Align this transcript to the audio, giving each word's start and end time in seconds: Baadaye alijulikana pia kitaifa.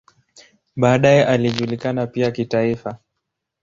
Baadaye 0.75 1.25
alijulikana 1.25 2.07
pia 2.07 2.31
kitaifa. 2.31 2.97